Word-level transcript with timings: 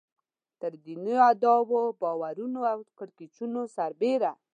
تر 0.59 0.71
دیني 0.85 1.15
ادعاوو، 1.29 1.83
باورونو 2.01 2.61
او 2.71 2.79
کړکېچونو 2.97 3.61
سربېره. 3.75 4.31